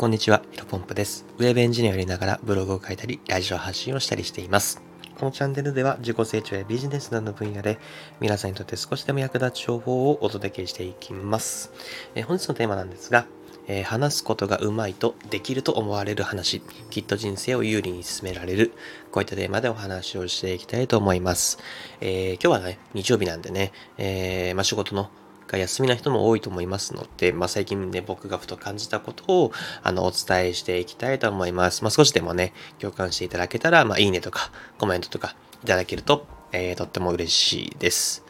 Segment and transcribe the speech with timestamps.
[0.00, 1.26] こんにちは、ヒロポンプです。
[1.36, 4.80] ウェブエンジニアをやりながらブログを書いたり、ラジオ発信をしたりしています。
[5.18, 7.78] このチャンネルでは自己成長やビジネスなどの分野で
[8.18, 11.70] 皆さんにとって少しでも役立つ情報をお届けしていきます。
[12.14, 13.26] え本日のテーマなんですが、
[13.68, 18.72] えー話すことがうまいとできると思われる話、きっと人生を有利に進められる、
[19.12, 21.58] こういったテーマでお話をしていきたいと思います。
[22.00, 25.10] えー今日はね、日曜日なんでね、えーまあ、仕事の
[25.50, 31.82] が休みな人も多いと思いますので、まあ、最近ね、僕がふと感じたことを、あの、お伝えしていきたいと思います。
[31.82, 38.24] まあ、少しでもね、共感していただけたら、まあ、いいねとか、コメントとかいただけると、えーとっても嬉しいです。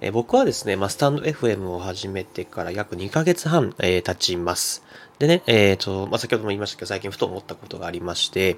[0.00, 4.84] え僕はですね、まあ、スタンド FM を始めてから約2ヶ月半、えー経ちます。
[5.18, 8.56] でね、えっ、と、まあ、先ほども言いましたけど、最近ふと思ったことがありまして、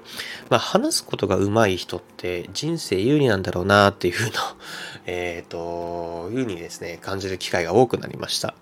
[0.49, 4.55] まあ、話すことが上手い人って人生有利なんだろうなっていうふうな、
[5.07, 8.53] えっ、と、ふうにですね、感じる機会が多くなりました。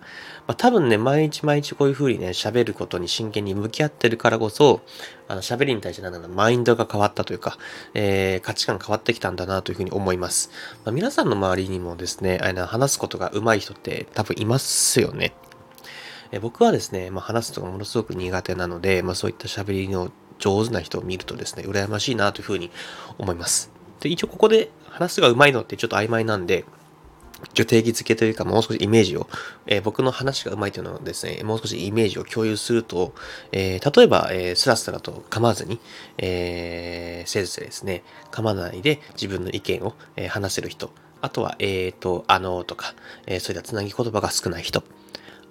[0.50, 4.82] まあ、多分ね、毎日毎日こういうふうにね、喋ることに真剣に向き合ってるからこそ、
[5.28, 7.60] あの、喋りに対してなんだろうマインドが変わったというか、
[7.94, 10.50] えー価値観変わってきたんだなというふうに思います。
[10.86, 15.36] まあ、皆さんの周りにもですね、あの話すことが上手い人って多分いますよね。
[16.32, 22.72] え僕はですね、まあ、話すのがものすごく苦手なので、まあ、そういった喋りの上手な人を見るとですね、羨ましいなというふうに
[23.20, 23.70] 思います。
[24.00, 26.66] で、一応ここで話すが上手いのってちょっと曖昧なんで、
[27.52, 29.28] 一応定義づけというか、もう少しイメージを、
[29.66, 33.14] えー僕の話が上手いというのはですね、もう少しイメージを共有すると、
[33.52, 35.80] えー例えば、えースラスラと構わずに、
[36.18, 40.92] えー、せずせですね、噛まないで自分の意見を、えー話せる人。
[41.22, 42.94] あとは、えっ、と、あのとか、
[43.28, 44.84] えーそういったつなぎ言葉が少ない人。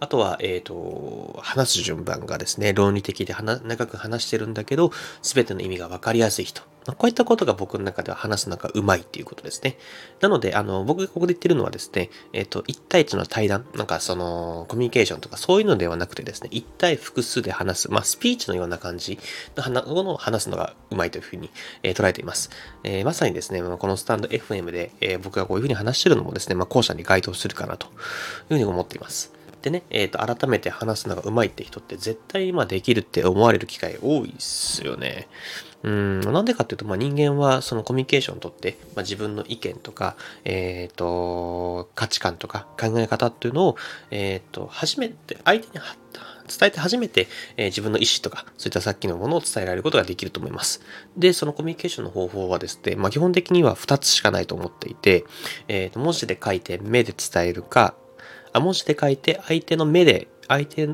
[0.01, 6.63] あとは、えっ、と、話す順番がですね、論理的で長く話してるんだけど、すべての意味が分かりやすい人。
[6.89, 9.77] まあこういったことが僕の中では話すのがうまいっていうことですね。
[10.21, 19.19] なので、あの、僕がここで言ってるのはですね、えっ、と、1対1の対談、なんかその、コミュニケーションとかそういうのではなくてですね、1対複数で話す、まあ、スピーチのような感じ
[19.55, 21.51] の話の話すのがうまいというふうに、
[21.83, 22.51] えー捉えています。
[22.85, 27.93] えーまさにですね、このスタンド FM で、えー僕がこういうふうに話してるのもですね、まあ、後者に該当するかなという
[28.49, 29.38] ふうに思っています。
[29.63, 35.29] でね、えっ、と、改めて話すのが上手いって人って絶対まあできるって思われる機会多いっすよね。
[35.83, 43.77] うん、なんでかっていうと、まあ、人間はそのコミュニケーションをとって、まあ、自分の意見とか、えっ、と、価値観とか考え方っていうのを、
[44.11, 45.73] えっ、と、初めて、相手に
[46.49, 50.81] 伝えて初めて、えー自分の意思とか、そういったさっきのものを伝えられることができると思います。
[51.17, 55.25] で、そのコミュニケーションの方法はですね、まあ、基本的には2つしかないと思っていて、
[55.69, 57.95] えーと文字で書いて目で伝えるか、
[58.53, 60.89] あ文字で書いて相手の目で、相手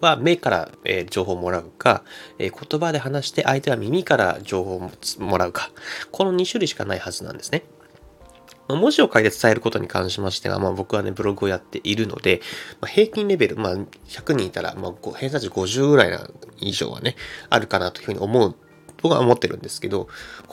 [0.00, 2.04] は目から、え情報をもらうか、
[2.38, 5.70] え言葉で話して相手は耳から情報をもらうか、
[6.12, 7.64] この2種類しかないはずなんですね。
[8.68, 12.40] ま文字を書いて伝えることに関しましては、まあ、僕はね、ブログをやっているので、
[12.80, 17.16] まあ、平均レベル、まあ、100人いたら、まあ、偏差値50ぐらいな以上はね、
[17.48, 18.54] あるかなというふうに思う、
[19.02, 20.08] 僕は思ってるんですけど、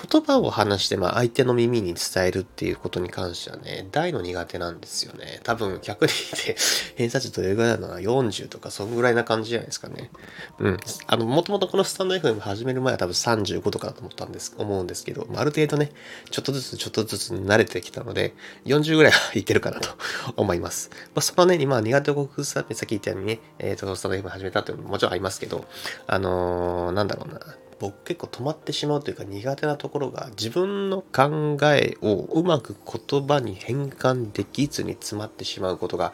[0.10, 5.40] 言葉を話して、まあ、相手の耳に伝えるっていうことに関してはね、大の苦手なんですよね。
[5.44, 6.56] 多分、100人で
[6.96, 10.12] 偏差値どれぐらいなのかな ?40 とか、そんぐらいな感じじゃないですかね。
[10.60, 10.78] うん。
[11.08, 15.92] あの、もともとこのスタンド FM 始める前は多分35とかだと思ったんです、思うんですけど、あ、る程度ね、
[16.30, 18.36] ちょっとずつちょっとずつ慣れてきたので、
[18.66, 19.90] 40ぐらいはいけるかなと
[20.38, 20.90] 思います。
[21.16, 25.66] まあ、そのね、今、苦手を克服するためにさっき言ったようにね、えっ、と、スタンド FM 始めたっていうのももちろんありますけど、
[26.08, 27.40] あのーなんだろうな、
[27.80, 32.76] 僕結構止まってしまうというか苦手なところが自分の考えをうまく
[33.10, 36.14] 言葉に変換できずに詰まってしまうことが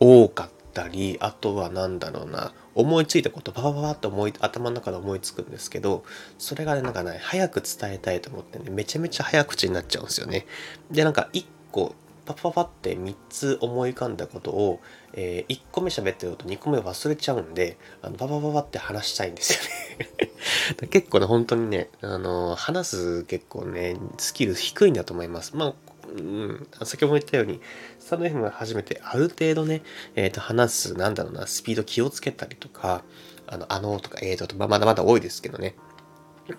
[0.00, 6.04] 多かったりあとは何だろうな思いついたことパパパパッと思い頭の中で思いつくんですけど
[6.38, 10.46] それがねなんかね早く伝えたいと思ってねめちゃめちゃ早口になっちゃうんですよね。
[10.90, 11.94] でなんか一個
[12.34, 14.80] パパパって3つ思い浮かんだことを、
[15.12, 19.60] え1個目喋ってると2個目忘れちゃうんであのパパパパって話したいんですよ
[20.78, 20.88] ね。
[20.90, 25.56] 結構ね本当にねあの話す結構ねスキル低いんだと思います。
[25.56, 25.74] まあ
[26.08, 27.60] うん、先ほども言ったように、
[27.98, 29.82] スタンド FM が初めてある程度ね、
[30.14, 33.02] えっ、と、話す、なんだろうな、スピード気をつけたりとか、
[33.46, 35.74] あの、あのとか、えーと、まだまだ多いですけどね、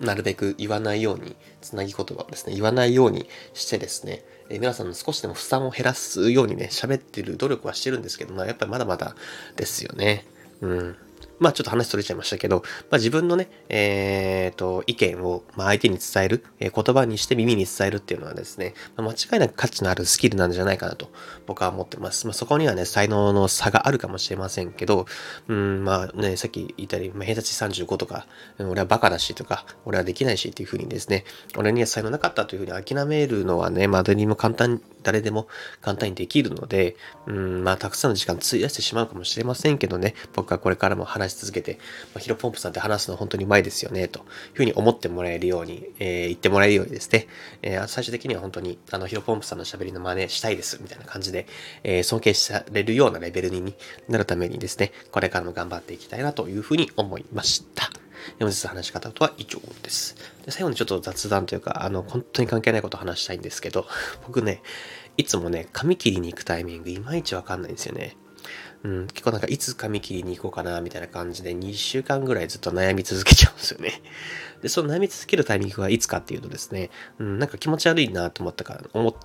[0.00, 9.14] なるべく言わないように、つなぎ言葉をですね、言わないようにしてですね、えー皆さんの少しでも負担を減らすようにね、喋ってる努力はしてるんですけど、まあやっぱりまだまだ
[9.56, 10.24] ですよね。
[10.60, 10.96] うん。
[11.38, 21.10] まあちょっと話取れちゃいましたけど、まあ自分のね、えっ、と、意見を、ま、相手に伝える、えー言葉にして耳に伝えるっていうのはですね、まあ間違いなく価値のあるスキルなんじゃないかなと
[21.46, 22.26] 僕は思ってます。
[22.26, 25.06] まあそこにはね、才能の差があるかもしれませんけど、
[25.48, 28.26] うん、まあね、さっき言ったように、まあ、偏差値35とか、
[28.58, 31.24] 俺はバカだしとか、俺はできないしっていうふうにですね、
[31.56, 35.48] 俺には才能なかったというふうに諦めるのはね、まあ誰にも簡単、誰でも
[35.80, 36.96] 簡単にできるので、
[37.26, 41.78] うん、まあたくさんの時間費やしてしまうかもしれませんけどね、僕はこれからも話話し続けて、
[42.14, 47.26] まあ、ヒロポンプさんって話すの本当にうまいですよね、というふうに思ってもらえるように、えー、言ってもらえるようにですね、
[47.62, 51.46] えー、最終的には本当に、あの、ヒロポンプさんの喋りの真似したいです、みたいな感じで、
[51.84, 53.74] えー、尊敬されるようなレベルに
[54.08, 57.90] なるためにですね、これからも頑張っていきたいなというふうに思いました。
[58.40, 60.16] 本日話し方とは以上です。
[60.44, 63.86] で最後にちょっと雑談というか、あの、本当に関係ないことを話したいんですけど、
[64.26, 64.62] 僕ね、
[65.16, 68.16] いつもね、髪切りに行くタイミング、いまいちわかんないんですよね。
[68.84, 74.02] うん、結構なんかいつ髪切りに行こうかな、みたいな感じで2週間ぐらいずっと悩み続けちゃうんですよね。
[74.62, 79.16] で、その悩み続けるタイミングはいつかっていうとですね、うん、なんか気持ち悪いなと思ったから、思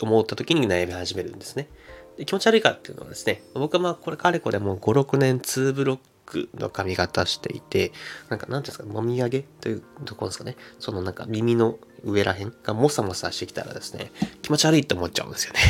[0.00, 1.68] 思った時に悩み始めるんですね。
[2.16, 7.92] で気持ち悪いかっていうのはですね、僕はまあこれかれこれもう5、6年2ブロックの髪型していて、
[8.28, 10.56] なんかなんていうんですか、もみあげというところですかね。
[10.78, 14.10] そのなんか耳の上らへんがもさもさしてきたらですね、
[14.42, 15.60] 気持ち悪いって思っちゃうんですよね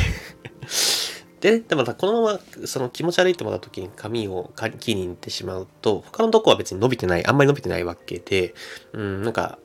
[1.42, 8.54] で、でもこのままその気持ち悪いって思った時に髪を切りに行ってしまうと、他のとこは別に伸びてない、あんまり伸びてないわけで、
[8.92, 9.58] うん、なんか、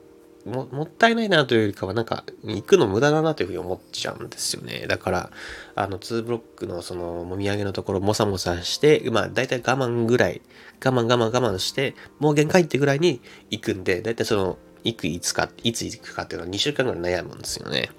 [0.43, 4.87] ももったいないなというよりかは、なんか、行くの無駄だなというふうに思っちゃうんですよね。
[4.87, 5.29] だから、
[5.75, 10.41] あの、2ブロックのその、もみあげのところ、もさもさして、まあ、だいたい我慢ぐらい、
[10.83, 13.21] 我慢我慢我慢して、もう限界ってぐらいに
[13.51, 17.91] 行くんで、だいたいその、いくいつか、いつ行くかっていうのは2週間ぐらい悩むんですよね。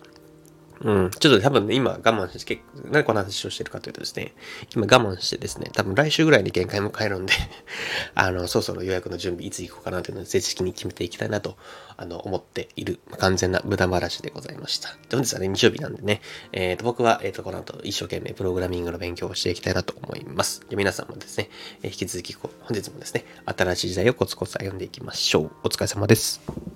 [0.81, 1.11] うん。
[1.11, 2.61] ちょっと多分ね、今我慢して、
[2.91, 4.35] 何この話をしてるかというとですね、
[4.75, 7.33] 今我慢してですね、多分来週ぐらいに限界も変えるんで
[8.15, 11.57] あの、そろそろ予約の準備いつ行こうかなというのを正式に決めていきたいなと、
[11.97, 14.91] あの、思っている、完全な無駄話でございました。
[15.09, 16.21] で本日はね、日曜日なんでね、
[16.53, 20.63] えっ、ー、と、僕は、えっ、ー、と、この後一生懸命プログラミングの勉強をしていきたいなと思います。
[20.69, 21.51] で皆さんもですね、
[21.83, 25.51] えー、引き続き、本日もですね、新しい時代をコツコツ歩んでいきましょう。
[25.65, 26.68] お疲れ様です。